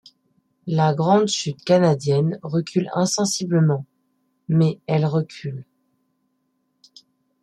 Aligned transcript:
La 0.65 0.95
grande 0.95 1.27
chute 1.27 1.63
canadienne 1.63 2.39
recule 2.41 2.89
insensiblement, 2.95 3.85
mais 4.49 4.79
elle 4.87 5.05
recule. 5.05 5.63